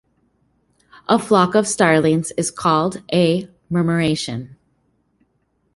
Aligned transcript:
A 1.07 1.19
flock 1.19 1.53
of 1.53 1.67
starlings 1.67 2.31
is 2.35 2.49
called 2.49 3.03
a 3.13 3.47
murmuration. 3.71 4.55